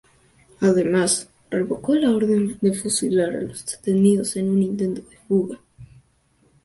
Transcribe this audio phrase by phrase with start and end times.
[0.61, 5.59] Además revocó la orden de fusilar a los detenidos en un intento de fuga.